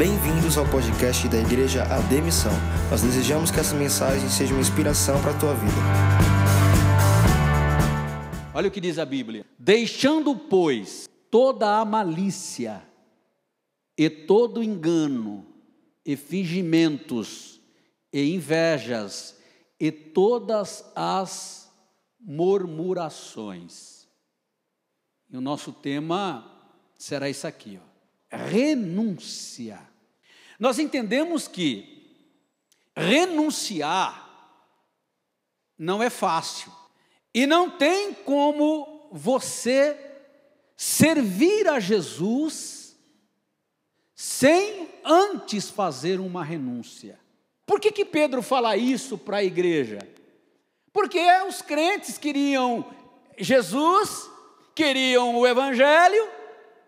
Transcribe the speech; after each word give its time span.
Bem-vindos 0.00 0.56
ao 0.56 0.66
podcast 0.66 1.28
da 1.28 1.36
Igreja 1.36 1.82
Ademissão. 1.82 2.54
Nós 2.90 3.02
desejamos 3.02 3.50
que 3.50 3.60
essa 3.60 3.76
mensagem 3.76 4.30
seja 4.30 4.54
uma 4.54 4.62
inspiração 4.62 5.20
para 5.20 5.32
a 5.32 5.38
tua 5.38 5.52
vida. 5.52 5.76
Olha 8.54 8.68
o 8.68 8.70
que 8.70 8.80
diz 8.80 8.98
a 8.98 9.04
Bíblia: 9.04 9.44
Deixando, 9.58 10.34
pois, 10.34 11.06
toda 11.30 11.78
a 11.78 11.84
malícia 11.84 12.82
e 13.94 14.08
todo 14.08 14.62
engano, 14.62 15.44
e 16.02 16.16
fingimentos, 16.16 17.60
e 18.10 18.34
invejas, 18.34 19.36
e 19.78 19.92
todas 19.92 20.82
as 20.96 21.70
murmurações. 22.18 24.08
E 25.28 25.36
o 25.36 25.42
nosso 25.42 25.74
tema 25.74 26.58
será 26.96 27.28
isso 27.28 27.46
aqui, 27.46 27.78
ó 27.84 27.89
renúncia. 28.30 29.80
Nós 30.58 30.78
entendemos 30.78 31.48
que 31.48 32.00
renunciar 32.96 34.28
não 35.78 36.02
é 36.02 36.10
fácil. 36.10 36.70
E 37.32 37.46
não 37.46 37.70
tem 37.70 38.12
como 38.12 39.08
você 39.10 39.96
servir 40.76 41.66
a 41.68 41.80
Jesus 41.80 42.96
sem 44.14 44.88
antes 45.04 45.70
fazer 45.70 46.20
uma 46.20 46.44
renúncia. 46.44 47.18
Por 47.64 47.80
que, 47.80 47.90
que 47.90 48.04
Pedro 48.04 48.42
fala 48.42 48.76
isso 48.76 49.16
para 49.16 49.38
a 49.38 49.44
igreja? 49.44 49.98
Porque 50.92 51.20
os 51.48 51.62
crentes 51.62 52.18
queriam 52.18 52.84
Jesus, 53.38 54.28
queriam 54.74 55.36
o 55.36 55.46
Evangelho, 55.46 56.28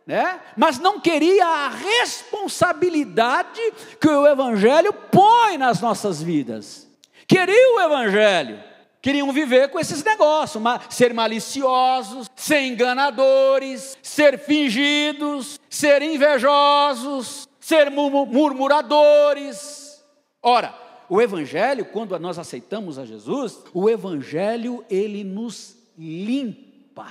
né? 0.07 0.41
mas 0.57 0.79
não 0.79 1.01
queria 1.01 1.47
a 1.47 1.69
responsabilidade 1.69 3.61
que 4.01 4.09
o 4.09 4.27
Evangelho 4.27 4.93
põe 4.93 5.57
nas 5.57 5.81
nossas 5.81 6.23
vidas. 6.23 6.89
Queria 7.27 7.77
o 7.77 7.81
Evangelho, 7.81 8.63
queriam 9.01 9.33
viver 9.33 9.71
com 9.71 9.79
esses 9.79 10.03
negócios, 10.03 10.63
ser 10.91 11.15
maliciosos, 11.15 12.29
ser 12.35 12.63
enganadores, 12.63 13.97
ser 14.03 14.39
fingidos, 14.39 15.61
ser 15.71 16.03
invejosos, 16.03 17.49
ser 17.61 17.91
murmuradores. 17.91 20.05
Ora, 20.43 20.75
o 21.09 21.21
Evangelho, 21.21 21.85
quando 21.85 22.19
nós 22.19 22.39
aceitamos 22.39 22.99
a 22.99 23.05
Jesus, 23.05 23.63
o 23.73 23.89
Evangelho 23.89 24.85
ele 24.91 25.23
nos 25.23 25.77
limpa 25.97 27.07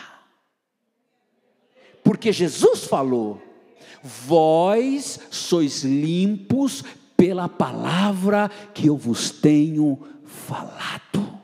porque 2.04 2.32
Jesus 2.32 2.86
falou: 2.86 3.42
Vós 4.04 5.20
sois 5.30 5.84
limpos 5.84 6.84
pela 7.16 7.48
palavra 7.48 8.50
que 8.74 8.88
eu 8.88 8.98
vos 8.98 9.30
tenho 9.30 10.08
falado. 10.26 11.40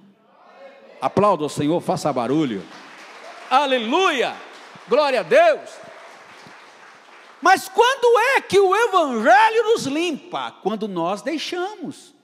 Aplauda 0.99 1.45
o 1.45 1.49
Senhor, 1.49 1.79
faça 1.81 2.11
barulho. 2.11 2.63
Aleluia! 3.49 4.35
Glória 4.89 5.19
a 5.19 5.23
Deus! 5.23 5.69
Mas 7.39 7.69
quando 7.69 8.19
é 8.35 8.41
que 8.41 8.59
o 8.59 8.75
Evangelho 8.75 9.63
nos 9.65 9.85
limpa? 9.85 10.51
Quando 10.63 10.87
nós 10.87 11.21
deixamos, 11.21 12.15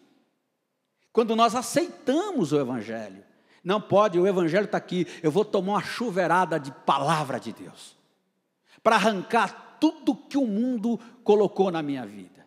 quando 1.11 1.36
nós 1.36 1.56
aceitamos 1.56 2.52
o 2.52 2.59
Evangelho. 2.59 3.23
Não 3.64 3.80
pode, 3.80 4.20
o 4.20 4.28
Evangelho 4.28 4.66
está 4.66 4.78
aqui, 4.78 5.08
eu 5.22 5.31
vou 5.31 5.45
tomar 5.45 5.73
uma 5.73 5.84
chuveirada 5.84 6.59
de 6.59 6.72
palavra 6.72 7.39
de 7.39 7.54
Deus 7.54 8.03
para 8.84 8.98
arrancar 8.98 9.78
tudo 9.80 10.16
que 10.16 10.38
o 10.38 10.45
mundo 10.45 11.00
colocou 11.23 11.72
na 11.72 11.81
minha 11.81 12.06
vida. 12.06 12.45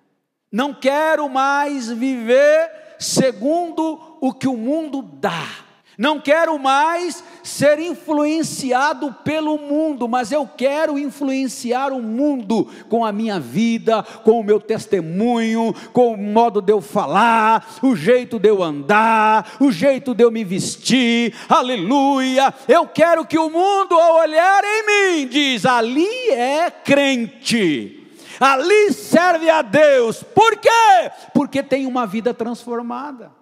Não 0.53 0.73
quero 0.73 1.29
mais 1.29 1.91
viver 1.91 2.71
segundo 2.99 4.19
o 4.21 4.33
que 4.33 4.47
o 4.47 4.57
mundo 4.57 5.03
dá. 5.03 5.66
Não 5.99 6.21
quero 6.21 6.59
mais 6.59 7.25
ser 7.43 7.79
influenciado 7.79 9.15
pelo 9.25 9.57
mundo, 9.57 10.07
mas 10.07 10.31
eu 10.31 10.47
quero 10.47 10.99
influenciar 10.99 11.91
o 11.91 12.03
mundo 12.03 12.69
com 12.89 13.03
a 13.03 13.11
minha 13.11 13.41
vida, 13.41 14.03
com 14.03 14.39
o 14.39 14.45
meu 14.45 14.61
testemunho, 14.61 15.75
com 15.95 16.13
o 16.13 16.19
modo 16.19 16.61
de 16.61 16.71
eu 16.71 16.83
falar, 16.83 17.77
o 17.83 17.97
jeito 17.97 18.39
de 18.39 18.49
eu 18.49 18.63
andar, 18.63 19.57
o 19.59 19.73
jeito 19.73 20.15
de 20.15 20.23
eu 20.23 20.31
me 20.31 20.45
vestir. 20.45 21.35
Aleluia! 21.49 22.53
Eu 22.69 22.87
quero 22.87 23.25
que 23.25 23.39
o 23.39 23.49
mundo, 23.49 23.95
ao 23.95 24.17
olhar 24.17 24.63
em 24.65 24.87
mim, 24.87 25.29
diz: 25.29 25.65
ali 25.65 26.31
é 26.31 26.71
crente. 26.71 28.03
Ali 28.39 28.93
serve 28.93 29.49
a 29.49 29.63
Deus. 29.63 30.23
Por 30.23 30.59
quê? 30.59 31.11
Porque 31.33 31.63
tem 31.63 31.87
uma 31.87 32.07
vida 32.07 32.35
transformada. 32.35 33.33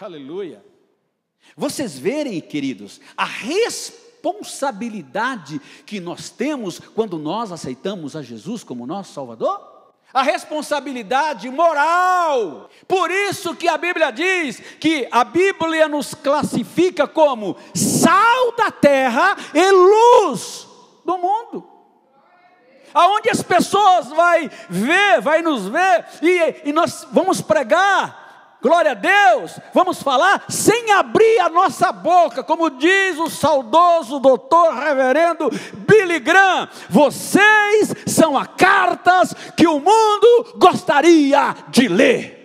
Aleluia. 0.00 0.64
Vocês 1.56 1.98
verem, 1.98 2.40
queridos, 2.40 3.00
a 3.16 3.24
responsabilidade 3.24 5.60
que 5.84 5.98
nós 5.98 6.30
temos 6.30 6.78
quando 6.78 7.18
nós 7.18 7.50
aceitamos 7.50 8.14
a 8.14 8.22
Jesus 8.22 8.62
como 8.62 8.86
nosso 8.86 9.12
Salvador? 9.12 9.76
A 10.12 10.22
responsabilidade 10.22 11.50
moral. 11.50 12.70
Por 12.86 13.10
isso 13.10 13.56
que 13.56 13.66
a 13.68 13.76
Bíblia 13.76 14.10
diz 14.10 14.58
que 14.80 15.06
a 15.10 15.22
Bíblia 15.24 15.86
nos 15.88 16.14
classifica 16.14 17.06
como 17.06 17.56
sal 17.74 18.56
da 18.56 18.70
terra 18.70 19.36
e 19.52 19.70
luz 19.70 20.66
do 21.04 21.18
mundo 21.18 21.78
aonde 22.94 23.28
as 23.30 23.42
pessoas 23.42 24.08
vai 24.08 24.50
ver, 24.68 25.20
vai 25.20 25.42
nos 25.42 25.68
ver, 25.68 26.06
e, 26.22 26.70
e 26.70 26.72
nós 26.72 27.06
vamos 27.12 27.40
pregar 27.40 28.27
glória 28.60 28.92
a 28.92 28.94
Deus, 28.94 29.58
vamos 29.72 30.02
falar 30.02 30.44
sem 30.48 30.90
abrir 30.92 31.40
a 31.40 31.48
nossa 31.48 31.92
boca, 31.92 32.42
como 32.42 32.70
diz 32.70 33.18
o 33.18 33.30
saudoso 33.30 34.18
doutor 34.18 34.74
reverendo 34.74 35.50
Billy 35.86 36.18
Graham: 36.18 36.68
vocês 36.88 37.94
são 38.06 38.36
a 38.36 38.46
cartas 38.46 39.34
que 39.56 39.66
o 39.66 39.80
mundo 39.80 40.54
gostaria 40.56 41.54
de 41.68 41.88
ler. 41.88 42.38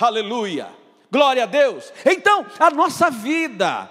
Aleluia, 0.00 0.68
glória 1.10 1.44
a 1.44 1.46
Deus. 1.46 1.92
Então, 2.04 2.44
a 2.58 2.70
nossa 2.70 3.10
vida, 3.10 3.88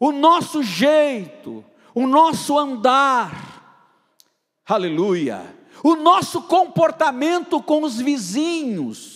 o 0.00 0.12
nosso 0.12 0.62
jeito, 0.62 1.64
o 1.94 2.06
nosso 2.06 2.58
andar, 2.58 3.30
aleluia, 4.66 5.42
o 5.82 5.94
nosso 5.94 6.42
comportamento 6.42 7.62
com 7.62 7.82
os 7.82 8.00
vizinhos, 8.00 9.15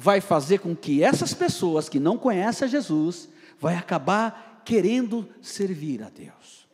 vai 0.00 0.18
fazer 0.22 0.60
com 0.60 0.74
que 0.74 1.02
essas 1.02 1.34
pessoas 1.34 1.86
que 1.86 2.00
não 2.00 2.16
conhecem 2.16 2.64
a 2.64 2.70
Jesus 2.70 3.28
vai 3.58 3.76
acabar 3.76 4.62
querendo 4.64 5.28
servir 5.42 6.02
a 6.02 6.08
Deus. 6.08 6.66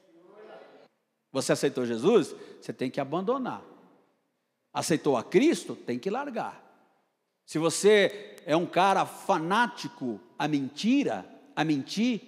Você 1.32 1.50
aceitou 1.50 1.84
Jesus? 1.84 2.36
Você 2.60 2.72
tem 2.72 2.88
que 2.88 3.00
abandonar. 3.00 3.64
Aceitou 4.72 5.16
a 5.16 5.24
Cristo? 5.24 5.74
Tem 5.74 5.98
que 5.98 6.08
largar. 6.08 6.64
Se 7.44 7.58
você 7.58 8.36
é 8.46 8.56
um 8.56 8.64
cara 8.64 9.04
fanático 9.04 10.20
a 10.38 10.46
mentira, 10.46 11.26
a 11.56 11.64
mentir, 11.64 12.20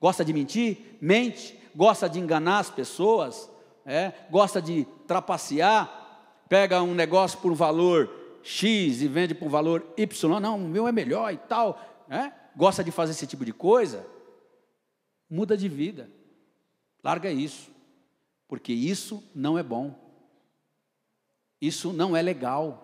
gosta 0.00 0.24
de 0.24 0.32
mentir, 0.32 0.96
mente, 1.00 1.58
gosta 1.74 2.08
de 2.08 2.20
enganar 2.20 2.60
as 2.60 2.70
pessoas, 2.70 3.50
é, 3.84 4.12
gosta 4.30 4.62
de 4.62 4.86
trapacear, 5.08 6.38
pega 6.48 6.80
um 6.80 6.94
negócio 6.94 7.40
por 7.40 7.52
valor 7.54 8.23
X 8.44 9.00
e 9.00 9.08
vende 9.08 9.34
por 9.34 9.48
valor 9.48 9.94
Y, 9.96 10.38
não, 10.38 10.56
o 10.56 10.68
meu 10.68 10.86
é 10.86 10.92
melhor 10.92 11.32
e 11.32 11.38
tal, 11.38 12.04
né? 12.06 12.32
gosta 12.54 12.84
de 12.84 12.90
fazer 12.90 13.12
esse 13.12 13.26
tipo 13.26 13.42
de 13.42 13.54
coisa, 13.54 14.06
muda 15.28 15.56
de 15.56 15.66
vida, 15.66 16.10
larga 17.02 17.30
isso, 17.30 17.70
porque 18.46 18.70
isso 18.70 19.24
não 19.34 19.58
é 19.58 19.62
bom, 19.62 19.98
isso 21.58 21.90
não 21.90 22.14
é 22.14 22.20
legal. 22.20 22.82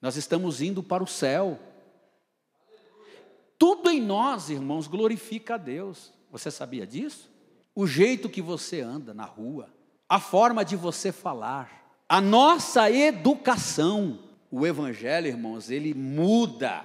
Nós 0.00 0.16
estamos 0.16 0.60
indo 0.60 0.80
para 0.80 1.02
o 1.02 1.06
céu. 1.06 1.58
Tudo 3.58 3.90
em 3.90 4.00
nós, 4.00 4.48
irmãos, 4.48 4.86
glorifica 4.86 5.54
a 5.54 5.58
Deus. 5.58 6.12
Você 6.30 6.52
sabia 6.52 6.86
disso? 6.86 7.28
O 7.74 7.84
jeito 7.84 8.28
que 8.28 8.40
você 8.40 8.80
anda 8.80 9.12
na 9.12 9.24
rua, 9.24 9.68
a 10.08 10.20
forma 10.20 10.64
de 10.64 10.76
você 10.76 11.10
falar, 11.10 11.81
a 12.12 12.20
nossa 12.20 12.90
educação, 12.90 14.18
o 14.50 14.66
Evangelho, 14.66 15.28
irmãos, 15.28 15.70
ele 15.70 15.94
muda, 15.94 16.84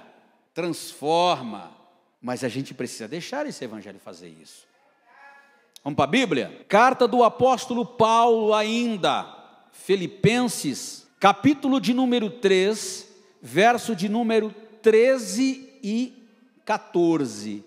transforma, 0.54 1.70
mas 2.18 2.42
a 2.42 2.48
gente 2.48 2.72
precisa 2.72 3.06
deixar 3.06 3.44
esse 3.44 3.62
Evangelho 3.62 3.98
fazer 3.98 4.34
isso. 4.40 4.66
Vamos 5.84 5.98
para 5.98 6.06
a 6.06 6.10
Bíblia? 6.10 6.64
Carta 6.66 7.06
do 7.06 7.22
apóstolo 7.22 7.84
Paulo, 7.84 8.54
ainda, 8.54 9.26
Filipenses, 9.70 11.06
capítulo 11.20 11.78
de 11.78 11.92
número 11.92 12.30
3, 12.30 13.06
verso 13.42 13.94
de 13.94 14.08
número 14.08 14.50
13 14.80 15.78
e 15.82 16.26
14. 16.64 17.62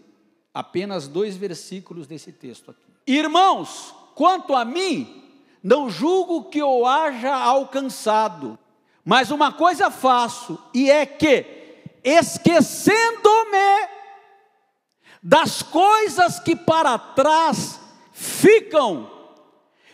Apenas 0.52 1.08
dois 1.08 1.38
versículos 1.38 2.08
desse 2.08 2.31
texto 2.31 2.72
aqui. 2.72 2.81
Irmãos, 3.06 3.94
quanto 4.16 4.56
a 4.56 4.66
mim, 4.66 5.21
não 5.63 5.90
julgo 5.90 6.46
que 6.46 6.60
eu 6.60 6.86
haja 6.86 7.34
alcançado, 7.34 8.58
mas 9.04 9.31
uma 9.31 9.52
coisa 9.52 9.92
faço, 9.92 10.58
e 10.74 10.90
é 10.90 11.06
que, 11.06 11.46
esquecendo-me 12.04 13.90
das 15.22 15.62
coisas 15.62 16.40
que 16.40 16.56
para 16.56 16.98
trás 16.98 17.80
ficam, 18.12 19.10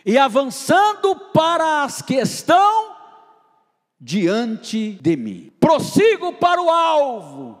e 0.04 0.16
avançando 0.16 1.14
para 1.32 1.84
as 1.84 2.00
que 2.00 2.14
estão 2.14 2.96
diante 4.00 4.92
de 4.92 5.16
mim. 5.16 5.52
Prossigo 5.60 6.32
para 6.34 6.62
o 6.62 6.70
alvo, 6.70 7.58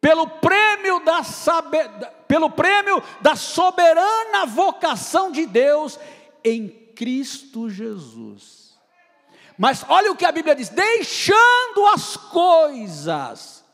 pelo 0.00 0.26
prêmio 0.26 1.00
da, 1.00 1.22
saber, 1.22 1.90
pelo 2.26 2.48
prêmio 2.48 3.02
da 3.20 3.36
soberana 3.36 4.46
vocação 4.46 5.30
de 5.30 5.44
Deus 5.44 5.98
em 6.42 6.81
Cristo 7.02 7.68
Jesus. 7.68 8.78
Mas 9.58 9.84
olha 9.88 10.12
o 10.12 10.16
que 10.16 10.24
a 10.24 10.30
Bíblia 10.30 10.54
diz: 10.54 10.68
deixando 10.68 11.84
as 11.92 12.16
coisas 12.16 13.64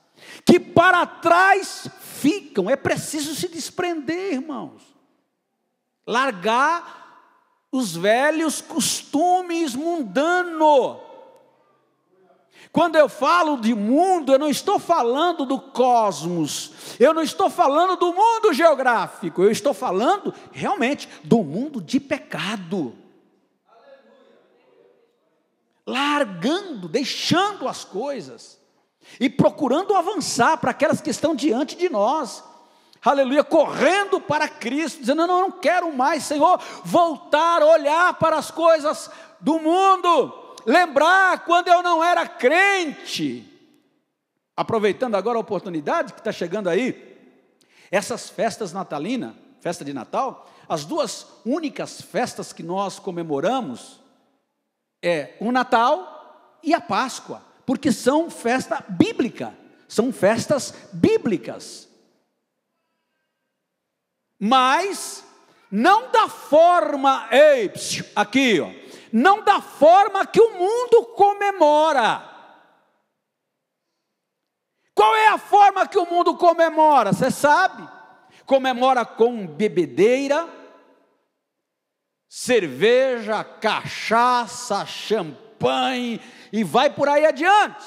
que 0.46 0.58
para 0.58 1.04
trás 1.04 1.90
ficam, 2.00 2.70
é 2.70 2.74
preciso 2.74 3.34
se 3.34 3.46
desprender, 3.48 4.32
irmãos, 4.32 4.80
largar 6.06 7.66
os 7.70 7.94
velhos 7.94 8.62
costumes 8.62 9.74
mundanos. 9.74 10.96
Quando 12.72 12.96
eu 12.96 13.10
falo 13.10 13.58
de 13.58 13.74
mundo, 13.74 14.32
eu 14.32 14.38
não 14.38 14.48
estou 14.48 14.78
falando 14.78 15.44
do 15.44 15.60
cosmos, 15.60 16.96
eu 16.98 17.12
não 17.12 17.22
estou 17.22 17.50
falando 17.50 17.94
do 17.96 18.10
mundo 18.10 18.54
geográfico, 18.54 19.42
eu 19.42 19.50
estou 19.50 19.74
falando 19.74 20.32
realmente 20.50 21.06
do 21.24 21.42
mundo 21.42 21.78
de 21.78 22.00
pecado. 22.00 22.96
Largando, 25.88 26.86
deixando 26.86 27.66
as 27.66 27.84
coisas 27.84 28.58
e 29.18 29.30
procurando 29.30 29.94
avançar 29.94 30.58
para 30.58 30.70
aquelas 30.70 31.00
que 31.00 31.10
estão 31.10 31.34
diante 31.34 31.76
de 31.76 31.88
nós 31.88 32.44
aleluia, 33.04 33.44
correndo 33.44 34.20
para 34.20 34.48
Cristo, 34.48 35.00
dizendo: 35.00 35.26
não, 35.26 35.42
não 35.42 35.50
quero 35.50 35.94
mais, 35.94 36.24
Senhor, 36.24 36.60
voltar, 36.84 37.62
olhar 37.62 38.14
para 38.14 38.36
as 38.36 38.50
coisas 38.50 39.10
do 39.40 39.58
mundo, 39.58 40.56
lembrar 40.66 41.44
quando 41.44 41.68
eu 41.68 41.82
não 41.82 42.02
era 42.02 42.26
crente. 42.26 43.44
Aproveitando 44.56 45.14
agora 45.14 45.38
a 45.38 45.40
oportunidade 45.40 46.12
que 46.12 46.20
está 46.20 46.32
chegando 46.32 46.68
aí, 46.68 47.16
essas 47.90 48.28
festas 48.28 48.72
natalinas, 48.72 49.34
festa 49.60 49.84
de 49.84 49.92
Natal, 49.92 50.50
as 50.68 50.84
duas 50.84 51.26
únicas 51.44 52.00
festas 52.00 52.52
que 52.52 52.62
nós 52.62 52.98
comemoramos 52.98 54.00
é 55.02 55.36
o 55.40 55.52
Natal 55.52 56.58
e 56.62 56.74
a 56.74 56.80
Páscoa, 56.80 57.42
porque 57.64 57.92
são 57.92 58.30
festa 58.30 58.84
bíblica, 58.88 59.56
são 59.88 60.12
festas 60.12 60.74
bíblicas 60.92 61.88
mas 64.38 65.24
não 65.70 66.10
da 66.10 66.28
forma, 66.28 67.28
ei, 67.30 67.72
aqui, 68.14 68.60
ó, 68.60 68.70
não 69.12 69.42
da 69.42 69.60
forma 69.60 70.24
que 70.26 70.40
o 70.40 70.52
mundo 70.52 71.04
comemora. 71.16 72.26
Qual 74.94 75.14
é 75.14 75.28
a 75.28 75.38
forma 75.38 75.86
que 75.86 75.98
o 75.98 76.06
mundo 76.06 76.36
comemora? 76.36 77.12
Você 77.12 77.30
sabe? 77.30 77.88
Comemora 78.44 79.04
com 79.04 79.46
bebedeira, 79.46 80.48
cerveja, 82.28 83.42
cachaça, 83.42 84.84
champanhe 84.84 86.20
e 86.52 86.62
vai 86.62 86.90
por 86.90 87.08
aí 87.08 87.24
adiante. 87.24 87.84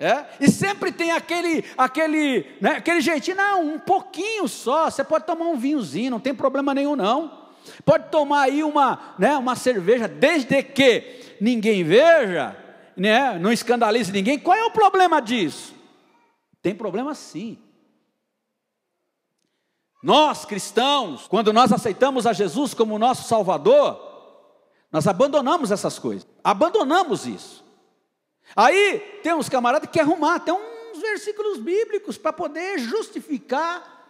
É? 0.00 0.26
E 0.40 0.48
sempre 0.50 0.90
tem 0.90 1.12
aquele, 1.12 1.64
aquele, 1.78 2.46
né, 2.60 2.72
aquele 2.72 3.00
jeitinho, 3.00 3.36
não, 3.36 3.74
um 3.74 3.78
pouquinho 3.78 4.48
só, 4.48 4.90
você 4.90 5.04
pode 5.04 5.26
tomar 5.26 5.44
um 5.44 5.56
vinhozinho, 5.56 6.10
não 6.10 6.18
tem 6.18 6.34
problema 6.34 6.74
nenhum 6.74 6.96
não. 6.96 7.40
Pode 7.84 8.08
tomar 8.10 8.42
aí 8.42 8.64
uma, 8.64 9.14
né, 9.16 9.36
uma 9.36 9.54
cerveja, 9.54 10.08
desde 10.08 10.60
que 10.62 11.36
ninguém 11.40 11.84
veja, 11.84 12.56
né, 12.96 13.38
não 13.38 13.52
escandalize 13.52 14.10
ninguém. 14.10 14.38
Qual 14.38 14.56
é 14.56 14.64
o 14.64 14.72
problema 14.72 15.22
disso? 15.22 15.72
Tem 16.60 16.74
problema 16.74 17.14
sim. 17.14 17.58
Nós 20.02 20.44
cristãos, 20.44 21.28
quando 21.28 21.52
nós 21.52 21.72
aceitamos 21.72 22.26
a 22.26 22.32
Jesus 22.32 22.74
como 22.74 22.98
nosso 22.98 23.28
Salvador, 23.28 24.10
nós 24.90 25.06
abandonamos 25.06 25.70
essas 25.70 25.98
coisas, 25.98 26.26
abandonamos 26.42 27.26
isso. 27.26 27.64
Aí 28.56 28.98
tem 29.22 29.32
uns 29.32 29.48
camaradas 29.48 29.88
que 29.88 29.92
querem 29.94 30.10
arrumar 30.10 30.34
até 30.34 30.52
uns 30.52 31.00
versículos 31.00 31.58
bíblicos 31.58 32.18
para 32.18 32.32
poder 32.32 32.78
justificar 32.78 34.04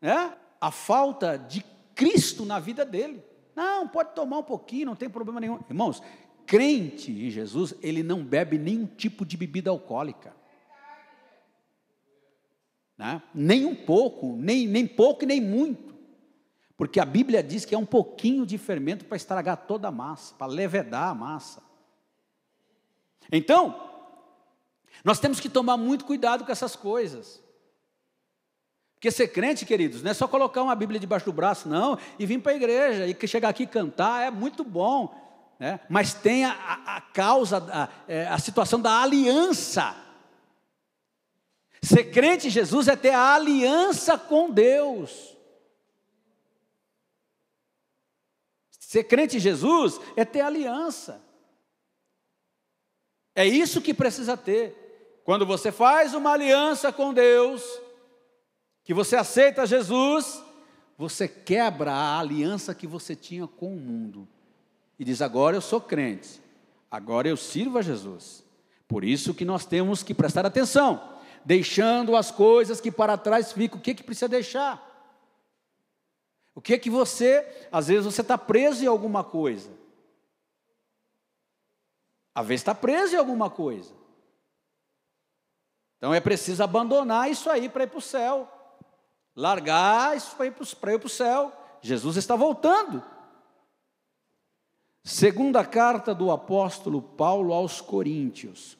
né, 0.00 0.32
a 0.60 0.70
falta 0.70 1.36
de 1.36 1.64
Cristo 1.94 2.44
na 2.44 2.58
vida 2.58 2.84
dele. 2.84 3.22
Não, 3.54 3.86
pode 3.86 4.14
tomar 4.14 4.38
um 4.38 4.42
pouquinho, 4.42 4.86
não 4.86 4.96
tem 4.96 5.08
problema 5.08 5.40
nenhum. 5.40 5.60
Irmãos, 5.68 6.02
crente 6.46 7.12
em 7.12 7.30
Jesus, 7.30 7.74
ele 7.82 8.02
não 8.02 8.24
bebe 8.24 8.58
nenhum 8.58 8.86
tipo 8.86 9.24
de 9.24 9.36
bebida 9.36 9.70
alcoólica. 9.70 10.34
Né? 12.96 13.22
Nem 13.34 13.64
um 13.64 13.74
pouco, 13.74 14.36
nem, 14.36 14.66
nem 14.66 14.86
pouco 14.86 15.24
e 15.24 15.26
nem 15.26 15.40
muito. 15.40 15.94
Porque 16.76 16.98
a 16.98 17.04
Bíblia 17.04 17.42
diz 17.42 17.64
que 17.64 17.74
é 17.74 17.78
um 17.78 17.86
pouquinho 17.86 18.44
de 18.44 18.58
fermento 18.58 19.04
para 19.04 19.16
estragar 19.16 19.56
toda 19.66 19.88
a 19.88 19.92
massa, 19.92 20.34
para 20.34 20.46
levedar 20.46 21.08
a 21.08 21.14
massa. 21.14 21.62
Então, 23.30 23.90
nós 25.04 25.18
temos 25.18 25.40
que 25.40 25.48
tomar 25.48 25.76
muito 25.76 26.04
cuidado 26.04 26.44
com 26.44 26.52
essas 26.52 26.74
coisas. 26.76 27.42
Porque 28.94 29.10
ser 29.10 29.28
crente, 29.28 29.66
queridos, 29.66 30.02
não 30.02 30.10
é 30.10 30.14
só 30.14 30.26
colocar 30.26 30.62
uma 30.62 30.74
Bíblia 30.74 30.98
debaixo 30.98 31.26
do 31.26 31.32
braço, 31.32 31.68
não, 31.68 31.98
e 32.18 32.24
vir 32.24 32.40
para 32.40 32.52
a 32.52 32.56
igreja, 32.56 33.06
e 33.06 33.28
chegar 33.28 33.50
aqui 33.50 33.64
e 33.64 33.66
cantar, 33.66 34.26
é 34.26 34.30
muito 34.30 34.64
bom. 34.64 35.14
Né? 35.58 35.78
Mas 35.88 36.14
tem 36.14 36.44
a, 36.44 36.52
a 36.86 37.00
causa, 37.00 37.58
a, 37.70 37.88
é, 38.08 38.26
a 38.26 38.38
situação 38.38 38.80
da 38.80 39.02
aliança. 39.02 39.94
Ser 41.84 42.04
crente 42.04 42.46
em 42.46 42.50
Jesus 42.50 42.88
é 42.88 42.96
ter 42.96 43.10
a 43.10 43.34
aliança 43.34 44.16
com 44.16 44.50
Deus. 44.50 45.36
Ser 48.70 49.04
crente 49.04 49.36
em 49.36 49.40
Jesus 49.40 50.00
é 50.16 50.24
ter 50.24 50.40
aliança. 50.40 51.22
É 53.34 53.44
isso 53.44 53.82
que 53.82 53.92
precisa 53.92 54.36
ter. 54.36 55.20
Quando 55.24 55.44
você 55.44 55.72
faz 55.72 56.14
uma 56.14 56.32
aliança 56.32 56.92
com 56.92 57.12
Deus, 57.12 57.62
que 58.84 58.94
você 58.94 59.16
aceita 59.16 59.66
Jesus, 59.66 60.42
você 60.96 61.26
quebra 61.26 61.92
a 61.92 62.20
aliança 62.20 62.74
que 62.74 62.86
você 62.86 63.16
tinha 63.16 63.46
com 63.46 63.74
o 63.74 63.80
mundo 63.80 64.28
e 64.98 65.04
diz: 65.04 65.20
agora 65.20 65.56
eu 65.56 65.60
sou 65.60 65.80
crente, 65.80 66.40
agora 66.90 67.28
eu 67.28 67.36
sirvo 67.36 67.78
a 67.78 67.82
Jesus. 67.82 68.44
Por 68.86 69.02
isso 69.02 69.34
que 69.34 69.44
nós 69.44 69.66
temos 69.66 70.02
que 70.02 70.14
prestar 70.14 70.46
atenção, 70.46 71.13
deixando 71.44 72.16
as 72.16 72.30
coisas 72.30 72.80
que 72.80 72.90
para 72.90 73.18
trás 73.18 73.52
ficam. 73.52 73.78
O 73.78 73.82
que, 73.82 73.94
que 73.94 74.02
precisa 74.02 74.28
deixar? 74.28 74.94
O 76.54 76.60
que 76.60 76.78
que 76.78 76.88
você, 76.88 77.66
às 77.70 77.88
vezes 77.88 78.04
você 78.04 78.20
está 78.20 78.38
preso 78.38 78.84
em 78.84 78.86
alguma 78.86 79.24
coisa. 79.24 79.70
Às 82.34 82.46
vezes 82.46 82.60
está 82.60 82.74
preso 82.74 83.14
em 83.14 83.18
alguma 83.18 83.50
coisa. 83.50 83.92
Então 85.98 86.12
é 86.12 86.20
preciso 86.20 86.62
abandonar 86.62 87.30
isso 87.30 87.50
aí 87.50 87.68
para 87.68 87.84
ir 87.84 87.88
para 87.88 87.98
o 87.98 88.02
céu. 88.02 88.50
Largar 89.34 90.16
isso 90.16 90.36
para 90.36 90.46
ir 90.46 90.52
para 90.98 91.06
o 91.06 91.08
céu. 91.08 91.52
Jesus 91.80 92.16
está 92.16 92.36
voltando. 92.36 93.02
Segunda 95.02 95.64
carta 95.64 96.14
do 96.14 96.30
apóstolo 96.30 97.02
Paulo 97.02 97.52
aos 97.52 97.80
Coríntios, 97.80 98.78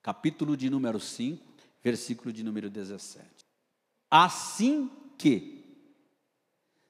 capítulo 0.00 0.56
de 0.56 0.70
número 0.70 1.00
5, 1.00 1.53
versículo 1.84 2.32
de 2.32 2.42
número 2.42 2.70
17. 2.70 3.24
Assim 4.10 4.90
que, 5.18 5.62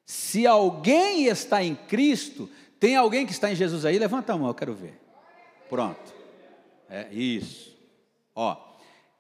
se 0.07 0.47
alguém 0.47 1.27
está 1.27 1.65
em 1.65 1.75
Cristo, 1.75 2.49
tem 2.79 2.95
alguém 2.95 3.27
que 3.27 3.33
está 3.33 3.51
em 3.51 3.57
Jesus 3.57 3.85
aí? 3.85 3.99
Levanta 3.99 4.33
a 4.33 4.39
mão, 4.39 4.47
eu 4.47 4.55
quero 4.55 4.73
ver. 4.73 5.01
Pronto. 5.69 6.15
É 6.89 7.13
isso. 7.13 7.77
Ó, 8.37 8.57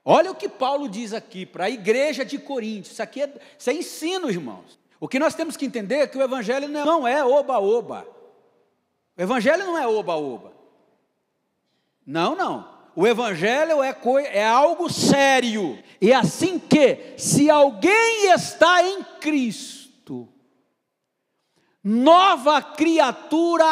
olha 0.04 0.31
o 0.31 0.35
que 0.35 0.49
Paulo 0.49 0.88
diz 0.88 1.12
aqui 1.12 1.45
para 1.45 1.64
a 1.64 1.71
igreja 1.71 2.25
de 2.25 2.38
Coríntios. 2.38 2.93
Isso 2.93 3.02
aqui 3.02 3.23
é, 3.23 3.40
isso 3.59 3.71
é 3.71 3.73
ensino, 3.73 4.31
irmãos. 4.31 4.78
O 5.00 5.09
que 5.09 5.19
nós 5.19 5.35
temos 5.35 5.57
que 5.57 5.66
entender 5.66 5.97
é 5.97 6.07
que 6.07 6.16
o 6.16 6.23
evangelho 6.23 6.69
não 6.69 7.07
é 7.07 7.25
oba-oba. 7.25 8.07
O 9.16 9.23
evangelho 9.23 9.64
não 9.64 9.76
é 9.76 9.87
oba-oba. 9.87 10.52
Não, 12.07 12.37
não. 12.37 12.74
O 12.97 13.07
evangelho 13.07 13.83
é, 13.83 13.97
é 14.33 14.47
algo 14.47 14.89
sério. 14.89 15.83
E 16.01 16.13
assim 16.13 16.59
que, 16.59 17.15
se 17.19 17.51
alguém 17.51 18.31
está 18.33 18.83
em 18.83 19.03
Cristo, 19.21 20.29
nova 21.83 22.63
criatura 22.63 23.65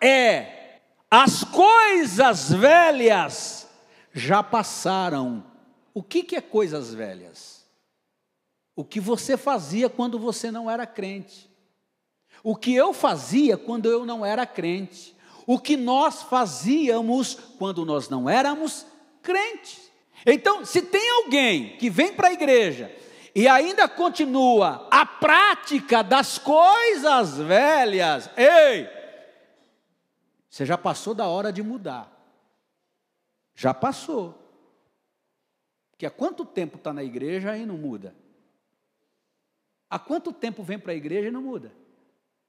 é. 0.00 0.80
As 1.10 1.44
coisas 1.44 2.52
velhas 2.52 3.68
já 4.12 4.42
passaram. 4.42 5.44
O 5.94 6.02
que, 6.02 6.22
que 6.22 6.36
é 6.36 6.40
coisas 6.40 6.92
velhas? 6.92 7.64
O 8.74 8.84
que 8.84 9.00
você 9.00 9.36
fazia 9.36 9.88
quando 9.88 10.18
você 10.18 10.50
não 10.50 10.70
era 10.70 10.86
crente. 10.86 11.50
O 12.42 12.54
que 12.54 12.74
eu 12.74 12.92
fazia 12.92 13.56
quando 13.56 13.90
eu 13.90 14.04
não 14.04 14.26
era 14.26 14.44
crente. 14.44 15.15
O 15.46 15.58
que 15.58 15.76
nós 15.76 16.22
fazíamos 16.22 17.34
quando 17.58 17.84
nós 17.84 18.08
não 18.08 18.28
éramos 18.28 18.84
crentes. 19.22 19.90
Então, 20.24 20.64
se 20.64 20.82
tem 20.82 21.08
alguém 21.22 21.76
que 21.76 21.88
vem 21.88 22.12
para 22.12 22.28
a 22.28 22.32
igreja 22.32 22.94
e 23.34 23.46
ainda 23.46 23.88
continua 23.88 24.88
a 24.90 25.06
prática 25.06 26.02
das 26.02 26.36
coisas 26.38 27.38
velhas, 27.38 28.28
ei, 28.36 28.88
você 30.48 30.66
já 30.66 30.76
passou 30.76 31.14
da 31.14 31.26
hora 31.26 31.52
de 31.52 31.62
mudar. 31.62 32.10
Já 33.54 33.72
passou. 33.72 34.34
Porque 35.90 36.06
há 36.06 36.10
quanto 36.10 36.44
tempo 36.44 36.76
está 36.76 36.92
na 36.92 37.04
igreja 37.04 37.56
e 37.56 37.64
não 37.64 37.78
muda? 37.78 38.14
Há 39.88 39.98
quanto 39.98 40.32
tempo 40.32 40.62
vem 40.62 40.78
para 40.78 40.92
a 40.92 40.96
igreja 40.96 41.28
e 41.28 41.30
não 41.30 41.42
muda? 41.42 41.72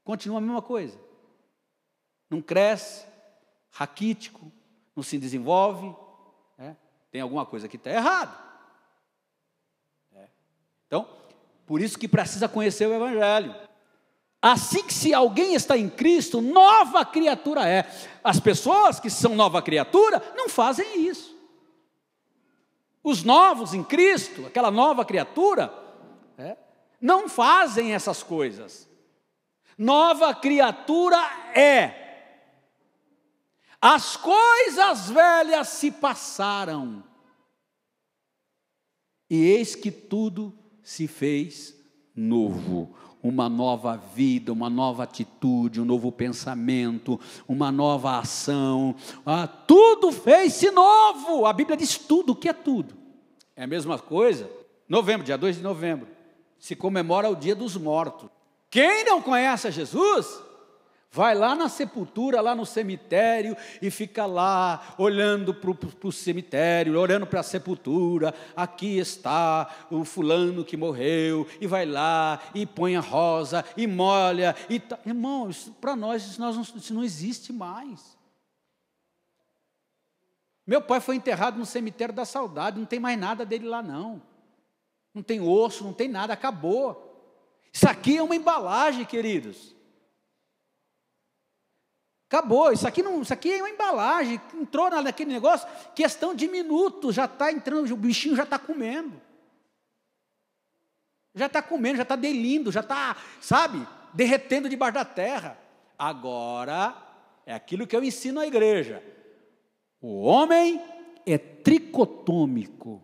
Continua 0.04 0.40
a 0.40 0.42
mesma 0.42 0.62
coisa. 0.62 1.07
Não 2.30 2.42
cresce, 2.42 3.06
raquítico, 3.72 4.52
não 4.96 5.04
se 5.04 5.18
desenvolve. 5.18 5.96
Né? 6.58 6.76
Tem 7.12 7.22
alguma 7.22 7.46
coisa 7.46 7.68
que 7.68 7.78
está 7.78 7.92
errada. 7.92 8.48
Então, 10.88 11.08
por 11.66 11.82
isso 11.82 12.00
que 12.00 12.08
precisa 12.08 12.48
conhecer 12.48 12.88
o 12.88 12.94
Evangelho. 12.94 13.54
Assim 14.42 14.84
que 14.84 14.94
se 14.94 15.14
alguém 15.14 15.54
está 15.54 15.78
em 15.78 15.90
Cristo, 15.90 16.42
nova 16.42 17.04
criatura 17.04 17.68
é. 17.68 17.86
As 18.24 18.40
pessoas 18.40 19.00
que 19.00 19.10
são 19.10 19.36
nova 19.36 19.62
criatura 19.62 20.24
não 20.36 20.48
fazem 20.48 21.06
isso. 21.08 21.36
Os 23.04 23.24
novos 23.24 23.74
em 23.74 23.84
Cristo, 23.84 24.46
aquela 24.46 24.72
nova 24.72 25.04
criatura, 25.04 25.74
é, 26.38 26.58
não 27.02 27.28
fazem 27.28 27.94
essas 27.94 28.24
coisas. 28.24 28.88
Nova 29.78 30.34
criatura 30.34 31.18
é. 31.54 32.07
As 33.90 34.18
coisas 34.18 35.10
velhas 35.10 35.70
se 35.70 35.90
passaram, 35.90 37.02
e 39.30 39.46
eis 39.46 39.76
que 39.76 39.90
tudo 39.90 40.54
se 40.84 41.08
fez 41.08 41.74
novo, 42.14 42.94
uma 43.24 43.48
nova 43.48 43.96
vida, 43.96 44.52
uma 44.52 44.70
nova 44.70 45.04
atitude, 45.04 45.80
um 45.80 45.86
novo 45.86 46.12
pensamento, 46.12 47.18
uma 47.48 47.72
nova 47.72 48.20
ação, 48.20 48.94
ah, 49.26 49.48
tudo 49.48 50.12
fez-se 50.12 50.70
novo. 50.70 51.46
A 51.46 51.54
Bíblia 51.54 51.78
diz 51.78 51.98
tudo, 51.98 52.34
o 52.34 52.36
que 52.36 52.50
é 52.50 52.54
tudo? 52.54 52.94
É 53.56 53.64
a 53.64 53.68
mesma 53.68 53.98
coisa. 53.98 54.52
Novembro, 54.90 55.26
dia 55.26 55.38
2 55.38 55.56
de 55.56 55.64
novembro, 55.64 56.10
se 56.60 56.76
comemora 56.76 57.30
o 57.30 57.36
dia 57.38 57.56
dos 57.56 57.78
mortos. 57.78 58.30
Quem 58.70 59.06
não 59.06 59.22
conhece 59.22 59.66
a 59.66 59.72
Jesus, 59.72 60.42
Vai 61.10 61.34
lá 61.34 61.56
na 61.56 61.70
sepultura, 61.70 62.42
lá 62.42 62.54
no 62.54 62.66
cemitério, 62.66 63.56
e 63.82 63.90
fica 63.90 64.26
lá, 64.26 64.96
olhando 64.98 65.54
para 65.54 65.72
o 66.04 66.12
cemitério, 66.12 67.00
olhando 67.00 67.26
para 67.26 67.40
a 67.40 67.44
sepultura. 67.44 68.34
Aqui 68.56 68.98
está 68.98 69.88
o 69.90 70.04
fulano 70.04 70.66
que 70.66 70.76
morreu, 70.76 71.48
e 71.62 71.68
vai 71.68 71.86
lá, 71.86 72.42
e 72.54 72.66
põe 72.66 72.98
a 72.98 73.00
rosa, 73.00 73.64
e 73.78 73.88
molha. 73.88 74.56
E 74.70 74.80
tá. 74.80 75.00
Irmão, 75.06 75.50
para 75.80 75.96
nós 75.96 76.26
isso, 76.26 76.42
nós 76.42 76.56
não, 76.56 76.64
isso 76.64 76.94
não 76.94 77.04
existe 77.04 77.54
mais. 77.54 78.18
Meu 80.68 80.82
pai 80.82 81.00
foi 81.00 81.16
enterrado 81.16 81.58
no 81.58 81.66
cemitério 81.66 82.14
da 82.14 82.26
saudade, 82.26 82.78
não 82.78 82.86
tem 82.86 83.00
mais 83.00 83.18
nada 83.18 83.46
dele 83.46 83.66
lá, 83.66 83.82
não. 83.82 84.22
Não 85.14 85.24
tem 85.24 85.40
osso, 85.40 85.86
não 85.86 85.94
tem 85.94 86.10
nada, 86.10 86.34
acabou. 86.34 87.06
Isso 87.72 87.88
aqui 87.88 88.18
é 88.18 88.22
uma 88.22 88.36
embalagem, 88.36 89.06
queridos. 89.06 89.77
Acabou, 92.28 92.74
isso 92.74 92.86
aqui, 92.86 93.02
não, 93.02 93.22
isso 93.22 93.34
aqui 93.34 93.54
é 93.54 93.62
uma 93.62 93.70
embalagem, 93.70 94.42
entrou 94.54 94.90
naquele 94.90 95.32
negócio, 95.32 95.66
questão 95.96 96.36
de 96.36 96.46
minutos, 96.50 97.16
já 97.16 97.24
está 97.24 97.52
entrando, 97.54 97.90
o 97.90 97.96
bichinho 97.96 98.36
já 98.36 98.44
está 98.44 98.60
comendo. 98.60 99.22
Já 101.34 101.46
está 101.46 101.62
comendo, 101.62 101.96
já 101.96 102.04
está 102.04 102.18
delindo, 102.18 102.70
já 102.70 102.82
está, 102.82 103.16
sabe, 103.40 103.88
derretendo 104.14 104.68
debaixo 104.68 104.96
da 104.96 105.06
terra. 105.06 105.58
Agora, 105.98 106.96
é 107.46 107.54
aquilo 107.54 107.88
que 107.88 107.96
eu 107.96 108.04
ensino 108.04 108.42
à 108.42 108.46
igreja. 108.46 109.02
O 110.02 110.24
homem 110.24 110.82
é 111.26 111.38
tricotômico 111.38 113.02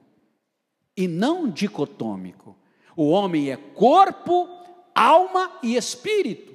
e 0.97 1.07
não 1.07 1.49
dicotômico. 1.49 2.57
O 2.95 3.09
homem 3.09 3.51
é 3.51 3.55
corpo, 3.57 4.49
alma 4.93 5.59
e 5.63 5.77
espírito. 5.77 6.52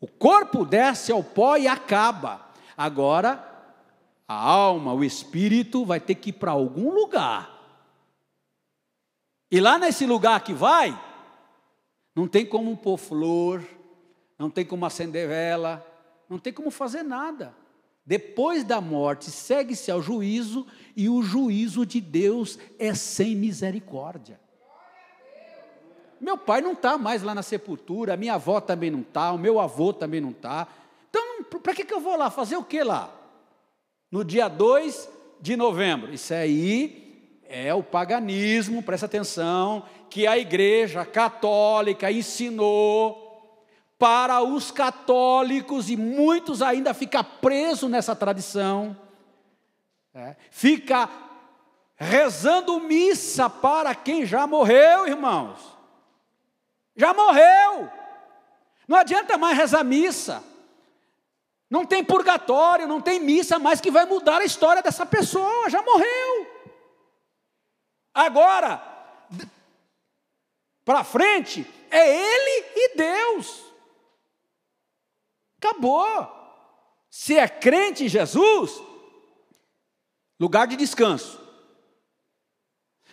O 0.00 0.06
corpo 0.06 0.64
desce 0.64 1.12
ao 1.12 1.22
pó 1.22 1.56
e 1.56 1.68
acaba. 1.68 2.48
Agora, 2.76 3.46
a 4.26 4.34
alma, 4.34 4.94
o 4.94 5.04
espírito 5.04 5.84
vai 5.84 6.00
ter 6.00 6.14
que 6.14 6.30
ir 6.30 6.34
para 6.34 6.52
algum 6.52 6.94
lugar. 6.94 7.58
E 9.50 9.60
lá 9.60 9.78
nesse 9.78 10.06
lugar 10.06 10.42
que 10.42 10.54
vai, 10.54 10.98
não 12.14 12.28
tem 12.28 12.46
como 12.46 12.76
pôr 12.76 12.96
flor, 12.96 13.64
não 14.38 14.48
tem 14.48 14.64
como 14.64 14.86
acender 14.86 15.28
vela, 15.28 15.86
não 16.28 16.38
tem 16.38 16.52
como 16.52 16.70
fazer 16.70 17.02
nada. 17.02 17.54
Depois 18.06 18.64
da 18.64 18.80
morte, 18.80 19.30
segue-se 19.30 19.90
ao 19.90 20.00
juízo, 20.00 20.66
e 20.96 21.08
o 21.08 21.22
juízo 21.22 21.84
de 21.84 22.00
Deus 22.00 22.58
é 22.78 22.94
sem 22.94 23.36
misericórdia. 23.36 24.40
Meu 26.20 26.36
pai 26.36 26.60
não 26.60 26.72
está 26.72 26.98
mais 26.98 27.22
lá 27.22 27.34
na 27.34 27.42
sepultura, 27.42 28.16
minha 28.16 28.34
avó 28.34 28.60
também 28.60 28.90
não 28.90 29.00
está, 29.00 29.32
o 29.32 29.38
meu 29.38 29.58
avô 29.58 29.92
também 29.92 30.20
não 30.20 30.30
está. 30.30 30.68
Então, 31.08 31.44
para 31.62 31.74
que, 31.74 31.84
que 31.84 31.94
eu 31.94 32.00
vou 32.00 32.16
lá? 32.16 32.30
Fazer 32.30 32.56
o 32.56 32.64
que 32.64 32.82
lá? 32.82 33.10
No 34.10 34.24
dia 34.24 34.48
2 34.48 35.08
de 35.40 35.56
novembro. 35.56 36.12
Isso 36.12 36.34
aí 36.34 37.32
é 37.48 37.74
o 37.74 37.82
paganismo, 37.82 38.82
presta 38.82 39.06
atenção, 39.06 39.84
que 40.10 40.26
a 40.26 40.36
igreja 40.36 41.04
católica 41.04 42.12
ensinou 42.12 43.28
para 43.98 44.42
os 44.42 44.70
católicos, 44.70 45.90
e 45.90 45.96
muitos 45.96 46.62
ainda 46.62 46.94
ficam 46.94 47.22
presos 47.22 47.90
nessa 47.90 48.16
tradição, 48.16 48.96
é, 50.14 50.36
fica 50.50 51.08
rezando 51.96 52.80
missa 52.80 53.50
para 53.50 53.94
quem 53.94 54.24
já 54.24 54.46
morreu, 54.46 55.06
irmãos. 55.06 55.79
Já 57.00 57.14
morreu. 57.14 57.90
Não 58.86 58.98
adianta 58.98 59.38
mais 59.38 59.56
rezar 59.56 59.82
missa. 59.82 60.44
Não 61.70 61.86
tem 61.86 62.04
purgatório, 62.04 62.86
não 62.86 63.00
tem 63.00 63.18
missa 63.18 63.58
mais 63.58 63.80
que 63.80 63.90
vai 63.90 64.04
mudar 64.04 64.42
a 64.42 64.44
história 64.44 64.82
dessa 64.82 65.06
pessoa, 65.06 65.70
já 65.70 65.80
morreu. 65.80 66.46
Agora, 68.12 68.76
para 70.84 71.02
frente, 71.02 71.66
é 71.90 72.06
Ele 72.06 72.66
e 72.76 72.96
Deus. 72.96 73.64
Acabou. 75.56 76.38
Se 77.08 77.38
é 77.38 77.48
crente 77.48 78.04
em 78.04 78.08
Jesus, 78.08 78.72
lugar 80.38 80.66
de 80.66 80.76
descanso. 80.76 81.40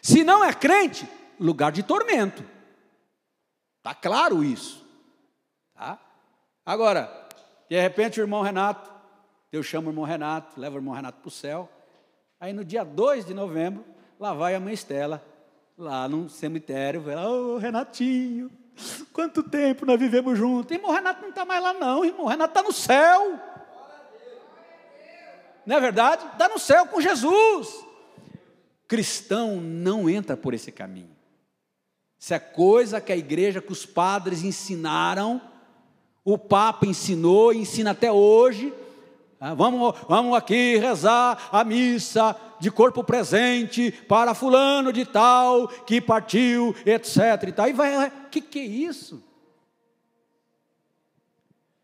Se 0.02 0.26
não 0.26 0.44
é 0.44 0.54
crente, 0.54 1.08
lugar 1.40 1.72
de 1.72 1.84
tormento. 1.84 2.57
Está 3.88 3.96
claro 3.96 4.44
isso. 4.44 4.86
Tá? 5.74 5.98
Agora, 6.66 7.10
de 7.70 7.80
repente 7.80 8.20
o 8.20 8.24
irmão 8.24 8.42
Renato, 8.42 8.92
Deus 9.50 9.66
chama 9.66 9.88
o 9.88 9.92
irmão 9.92 10.04
Renato, 10.04 10.60
leva 10.60 10.76
o 10.76 10.80
irmão 10.80 10.94
Renato 10.94 11.22
para 11.22 11.28
o 11.30 11.32
céu. 11.32 11.70
Aí 12.38 12.52
no 12.52 12.66
dia 12.66 12.84
2 12.84 13.26
de 13.26 13.34
novembro, 13.34 13.86
lá 14.20 14.34
vai 14.34 14.56
a 14.56 14.60
mãe 14.60 14.74
Estela, 14.74 15.24
lá 15.78 16.06
no 16.10 16.28
cemitério, 16.28 17.00
vai 17.00 17.16
lá, 17.16 17.30
ô 17.30 17.56
oh, 17.56 17.58
Renatinho, 17.58 18.52
quanto 19.14 19.42
tempo 19.42 19.86
nós 19.86 19.98
vivemos 19.98 20.38
juntos. 20.38 20.76
Irmão 20.76 20.92
Renato 20.92 21.22
não 21.22 21.30
está 21.30 21.46
mais 21.46 21.64
lá, 21.64 21.74
não, 21.74 22.04
irmão 22.04 22.26
Renato 22.26 22.52
está 22.52 22.64
no 22.64 22.74
céu. 22.74 23.40
Não 25.66 25.78
é 25.78 25.80
verdade? 25.80 26.26
Está 26.26 26.50
no 26.50 26.60
céu 26.60 26.88
com 26.88 27.00
Jesus. 27.00 27.86
Cristão 28.86 29.62
não 29.62 30.10
entra 30.10 30.36
por 30.36 30.54
esse 30.54 30.74
caminho. 30.74 31.17
Isso 32.20 32.34
é 32.34 32.40
coisa 32.40 33.00
que 33.00 33.12
a 33.12 33.18
igreja, 33.18 33.62
que 33.62 33.72
os 33.72 33.86
padres 33.86 34.44
ensinaram, 34.44 35.42
o 36.26 36.38
Papa 36.38 36.86
ensinou, 36.86 37.54
ensina 37.54 37.92
até 37.92 38.12
hoje, 38.12 38.74
Ah, 39.40 39.54
vamos, 39.54 39.94
vamos 40.10 40.36
aqui 40.36 40.78
rezar 40.78 41.50
a 41.52 41.64
missa 41.64 42.36
de 42.60 42.72
corpo 42.72 43.04
presente 43.04 43.92
para 43.92 44.34
fulano 44.34 44.92
de 44.92 45.06
tal 45.06 45.68
que 45.68 46.02
partiu, 46.02 46.76
etc. 46.84 47.18
E 47.48 47.52
tal. 47.52 47.70
E 47.70 47.74
vai, 47.74 48.12
que, 48.32 48.42
que 48.42 48.58
é 48.58 48.66
isso? 48.66 49.24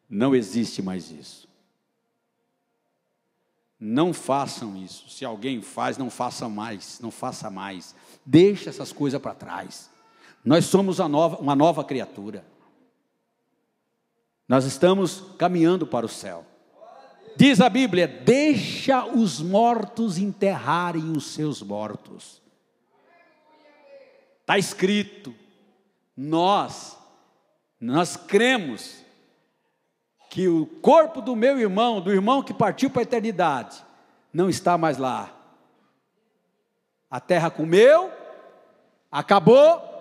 Não 0.10 0.34
existe 0.34 0.82
mais 0.82 1.12
isso. 1.12 1.48
Não 3.80 4.14
façam 4.14 4.76
isso. 4.76 5.10
Se 5.10 5.24
alguém 5.24 5.62
faz, 5.62 5.96
não 5.96 6.10
faça 6.10 6.50
mais, 6.50 7.00
não 7.00 7.12
faça 7.12 7.52
mais. 7.52 7.94
Deixe 8.26 8.68
essas 8.68 8.92
coisas 8.92 9.22
para 9.22 9.36
trás. 9.36 9.92
Nós 10.44 10.66
somos 10.66 11.00
nova, 11.00 11.38
uma 11.38 11.56
nova 11.56 11.84
criatura. 11.84 12.44
Nós 14.48 14.66
estamos 14.66 15.24
caminhando 15.38 15.88
para 15.88 16.06
o 16.06 16.10
céu. 16.10 16.46
Diz 17.36 17.62
a 17.62 17.70
Bíblia: 17.70 18.08
deixa 18.08 19.06
os 19.06 19.40
mortos 19.40 20.18
enterrarem 20.18 21.12
os 21.12 21.28
seus 21.28 21.62
mortos. 21.62 22.42
Está 24.42 24.58
escrito, 24.58 25.34
nós, 26.16 26.98
nós 27.80 28.18
cremos 28.18 29.02
que 30.30 30.50
o 30.50 30.66
corpo 30.66 31.22
do 31.22 31.36
meu 31.36 31.60
irmão, 31.60 32.02
do 32.02 32.12
irmão 32.12 32.44
que 32.44 32.54
partiu 32.54 32.90
para 32.90 33.02
a 33.02 33.04
eternidade, 33.04 33.82
não 34.34 34.50
está 34.50 34.78
mais 34.78 34.98
lá. 34.98 35.32
A 37.10 37.22
terra 37.22 37.50
comeu, 37.50 38.12
acabou, 39.10 39.93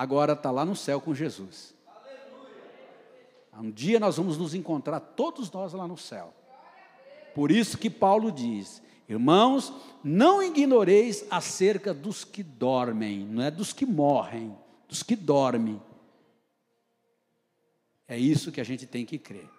agora 0.00 0.32
está 0.32 0.50
lá 0.50 0.64
no 0.64 0.74
céu 0.74 0.98
com 0.98 1.14
Jesus. 1.14 1.74
Um 3.52 3.70
dia 3.70 4.00
nós 4.00 4.16
vamos 4.16 4.38
nos 4.38 4.54
encontrar 4.54 4.98
todos 4.98 5.50
nós 5.50 5.74
lá 5.74 5.86
no 5.86 5.98
céu. 5.98 6.32
Por 7.34 7.50
isso 7.50 7.76
que 7.76 7.90
Paulo 7.90 8.32
diz: 8.32 8.80
Irmãos, 9.06 9.70
não 10.02 10.42
ignoreis 10.42 11.26
acerca 11.30 11.92
dos 11.92 12.24
que 12.24 12.42
dormem, 12.42 13.26
não 13.26 13.42
é 13.42 13.50
dos 13.50 13.74
que 13.74 13.84
morrem, 13.84 14.56
dos 14.88 15.02
que 15.02 15.14
dormem. 15.14 15.78
É 18.08 18.18
isso 18.18 18.50
que 18.50 18.60
a 18.60 18.64
gente 18.64 18.86
tem 18.86 19.04
que 19.04 19.18
crer. 19.18 19.50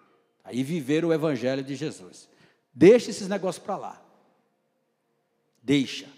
Aí 0.42 0.64
viver 0.64 1.04
o 1.04 1.12
evangelho 1.12 1.62
de 1.62 1.76
Jesus. 1.76 2.28
Deixa 2.74 3.10
esses 3.10 3.28
negócios 3.28 3.64
para 3.64 3.76
lá. 3.76 4.02
Deixa. 5.62 6.08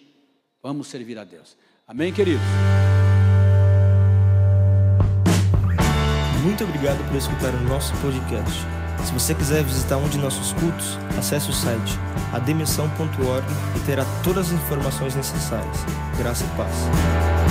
Vamos 0.62 0.88
servir 0.88 1.18
a 1.18 1.24
Deus. 1.24 1.58
Amém, 1.86 2.10
queridos? 2.10 2.93
Muito 6.44 6.62
obrigado 6.62 7.02
por 7.08 7.16
escutar 7.16 7.54
o 7.54 7.60
nosso 7.62 7.94
podcast. 7.96 8.66
Se 9.02 9.12
você 9.14 9.34
quiser 9.34 9.64
visitar 9.64 9.96
um 9.96 10.06
de 10.10 10.18
nossos 10.18 10.52
cultos, 10.52 10.98
acesse 11.18 11.48
o 11.48 11.54
site 11.54 11.98
ademissão.org 12.34 13.46
e 13.74 13.80
terá 13.80 14.04
todas 14.22 14.48
as 14.48 14.52
informações 14.52 15.14
necessárias. 15.14 15.76
Graça 16.18 16.44
e 16.44 16.56
paz. 16.56 17.43